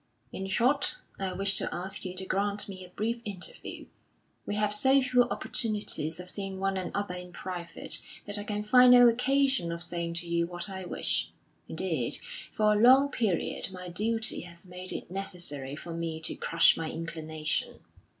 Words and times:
In 0.33 0.47
short, 0.47 0.97
I 1.19 1.33
wish 1.33 1.53
to 1.57 1.69
ask 1.71 2.05
you 2.05 2.15
to 2.15 2.25
grant 2.25 2.67
me 2.67 2.83
a 2.83 2.89
brief 2.89 3.21
interview; 3.23 3.85
we 4.47 4.55
have 4.55 4.73
so 4.73 4.99
few 4.99 5.25
opportunities 5.25 6.19
of 6.19 6.27
seeing 6.27 6.59
one 6.59 6.75
another 6.75 7.13
in 7.13 7.31
private 7.31 8.01
that 8.25 8.39
I 8.39 8.43
can 8.43 8.63
find 8.63 8.93
no 8.93 9.07
occasion 9.07 9.71
of 9.71 9.83
saying 9.83 10.15
to 10.15 10.27
you 10.27 10.47
what 10.47 10.71
I 10.71 10.85
wish. 10.85 11.29
Indeed, 11.69 12.17
for 12.51 12.73
a 12.73 12.79
long 12.81 13.09
period 13.09 13.69
my 13.71 13.89
duty 13.89 14.39
has 14.41 14.65
made 14.65 14.91
it 14.91 15.11
necessary 15.11 15.75
for 15.75 15.93
me 15.93 16.19
to 16.21 16.33
crush 16.33 16.75
my 16.75 16.89
inclination. 16.89 17.81